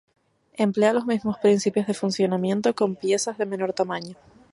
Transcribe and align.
Emplea 0.57 0.93
los 0.93 1.05
mismos 1.05 1.37
principios 1.37 1.85
de 1.85 1.93
funcionamiento, 1.93 2.73
con 2.73 2.95
piezas 2.95 3.37
de 3.37 3.45
menor 3.45 3.71
tamaño. 3.73 4.15